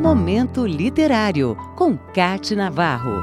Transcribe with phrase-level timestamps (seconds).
[0.00, 3.22] Momento Literário, com Cate Navarro.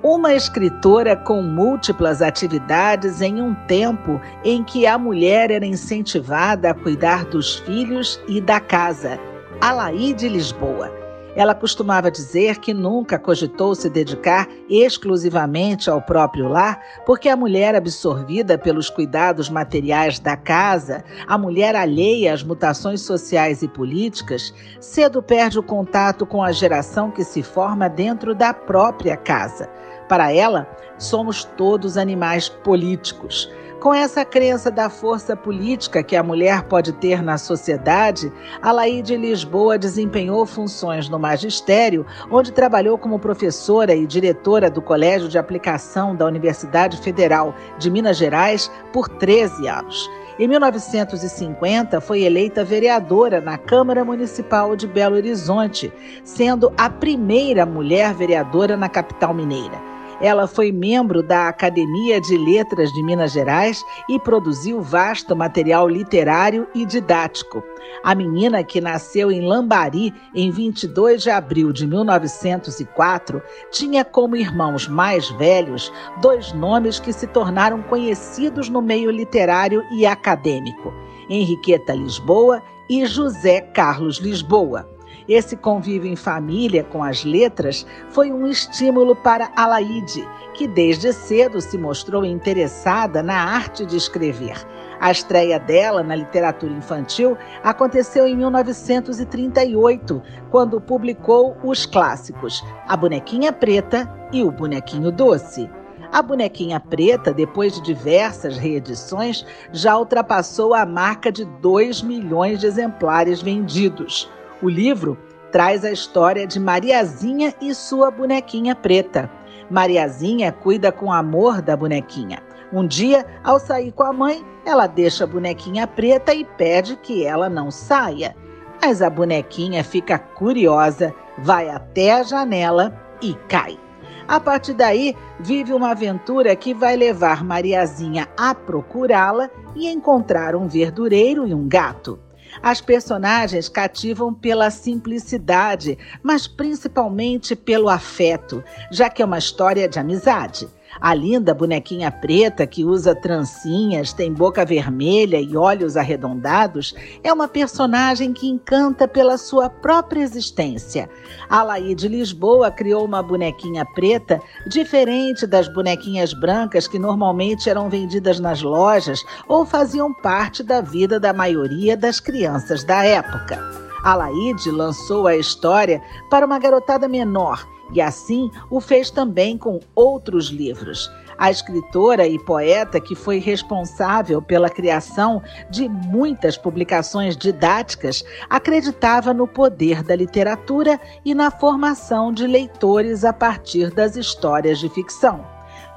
[0.00, 6.74] Uma escritora com múltiplas atividades em um tempo em que a mulher era incentivada a
[6.74, 9.18] cuidar dos filhos e da casa.
[9.60, 11.03] Alaide Lisboa
[11.36, 17.74] ela costumava dizer que nunca cogitou se dedicar exclusivamente ao próprio lar, porque a mulher
[17.74, 25.22] absorvida pelos cuidados materiais da casa, a mulher alheia às mutações sociais e políticas, cedo
[25.22, 29.68] perde o contato com a geração que se forma dentro da própria casa.
[30.08, 33.50] Para ela, somos todos animais políticos.
[33.84, 39.76] Com essa crença da força política que a mulher pode ter na sociedade, Alaide Lisboa
[39.76, 46.24] desempenhou funções no magistério, onde trabalhou como professora e diretora do Colégio de Aplicação da
[46.24, 50.10] Universidade Federal de Minas Gerais por 13 anos.
[50.38, 55.92] Em 1950, foi eleita vereadora na Câmara Municipal de Belo Horizonte,
[56.24, 59.93] sendo a primeira mulher vereadora na capital mineira.
[60.24, 66.66] Ela foi membro da Academia de Letras de Minas Gerais e produziu vasto material literário
[66.74, 67.62] e didático.
[68.02, 74.88] A menina, que nasceu em Lambari em 22 de abril de 1904, tinha como irmãos
[74.88, 80.90] mais velhos dois nomes que se tornaram conhecidos no meio literário e acadêmico:
[81.28, 84.93] Henriqueta Lisboa e José Carlos Lisboa.
[85.28, 91.60] Esse convívio em família com as letras foi um estímulo para Alaide, que desde cedo
[91.60, 94.54] se mostrou interessada na arte de escrever.
[95.00, 103.52] A estreia dela na literatura infantil aconteceu em 1938, quando publicou os clássicos A Bonequinha
[103.52, 105.70] Preta e O Bonequinho Doce.
[106.12, 112.66] A Bonequinha Preta, depois de diversas reedições, já ultrapassou a marca de 2 milhões de
[112.66, 114.30] exemplares vendidos.
[114.64, 115.18] O livro
[115.52, 119.30] traz a história de Mariazinha e sua bonequinha preta.
[119.70, 122.42] Mariazinha cuida com amor da bonequinha.
[122.72, 127.26] Um dia, ao sair com a mãe, ela deixa a bonequinha preta e pede que
[127.26, 128.34] ela não saia.
[128.80, 133.78] Mas a bonequinha fica curiosa, vai até a janela e cai.
[134.26, 140.66] A partir daí, vive uma aventura que vai levar Mariazinha a procurá-la e encontrar um
[140.66, 142.18] verdureiro e um gato.
[142.62, 149.98] As personagens cativam pela simplicidade, mas principalmente pelo afeto, já que é uma história de
[149.98, 150.68] amizade.
[151.00, 157.48] A linda bonequinha preta, que usa trancinhas, tem boca vermelha e olhos arredondados, é uma
[157.48, 161.08] personagem que encanta pela sua própria existência.
[161.48, 167.88] A Laí de Lisboa criou uma bonequinha preta diferente das bonequinhas brancas que normalmente eram
[167.88, 173.84] vendidas nas lojas ou faziam parte da vida da maioria das crianças da época.
[174.04, 180.48] Alaide lançou a história para uma garotada menor e assim o fez também com outros
[180.48, 181.10] livros.
[181.36, 189.48] A escritora e poeta que foi responsável pela criação de muitas publicações didáticas acreditava no
[189.48, 195.44] poder da literatura e na formação de leitores a partir das histórias de ficção.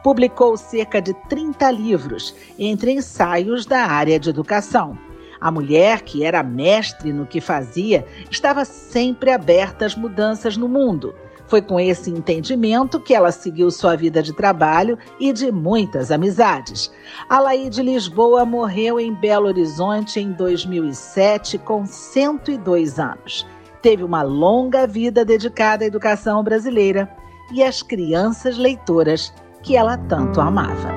[0.01, 4.97] Publicou cerca de 30 livros, entre ensaios da área de educação.
[5.39, 11.13] A mulher, que era mestre no que fazia, estava sempre aberta às mudanças no mundo
[11.47, 16.91] foi com esse entendimento que ela seguiu sua vida de trabalho e de muitas amizades.
[17.29, 23.47] Alaide Lisboa morreu em Belo Horizonte em 2007 com 102 anos.
[23.81, 27.09] Teve uma longa vida dedicada à educação brasileira
[27.53, 29.33] e às crianças leitoras
[29.63, 30.96] que ela tanto amava.